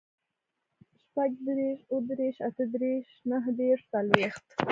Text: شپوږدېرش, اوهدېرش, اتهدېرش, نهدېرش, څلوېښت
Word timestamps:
شپوږدېرش, 1.01 1.79
اوهدېرش, 1.93 2.35
اتهدېرش, 2.47 3.07
نهدېرش, 3.29 3.81
څلوېښت 3.91 4.45